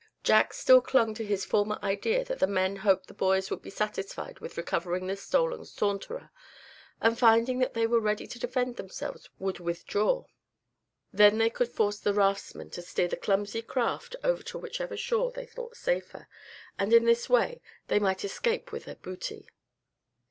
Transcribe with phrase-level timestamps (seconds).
[0.23, 3.69] Jack still clung to his former idea that the men hoped the boys would be
[3.69, 6.31] satisfied with recovering the stolen Saunterer;
[6.99, 10.23] and finding that they were ready to defend themselves would withdraw.
[11.13, 15.31] Then they could force the raftsmen to steer the clumsy craft over to whichever shore
[15.31, 16.27] they thought safer,
[16.79, 19.47] and in this way they might escape with their booty.